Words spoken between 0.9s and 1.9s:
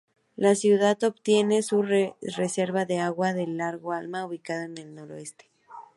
obtiene su